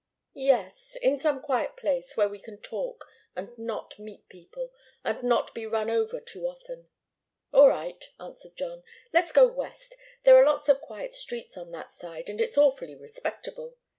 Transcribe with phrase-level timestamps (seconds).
[0.33, 3.05] "Yes in some quiet place, where we can talk,
[3.35, 4.71] and not meet people,
[5.03, 6.89] and not be run over too often."
[7.53, 8.81] "All right," answered John.
[9.13, 9.95] "Let's go west.
[10.23, 13.77] There are lots of quiet streets on that side, and it's awfully respectable.